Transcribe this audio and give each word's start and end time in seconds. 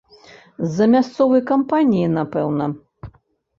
З-за 0.69 0.87
мясцовай 0.93 1.43
кампаніі, 1.53 2.09
напэўна. 2.17 2.65